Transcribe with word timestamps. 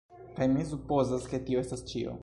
Kaj 0.37 0.47
mi 0.53 0.65
supozas 0.71 1.31
ke 1.35 1.43
tio 1.51 1.65
estas 1.67 1.89
ĉio. 1.93 2.19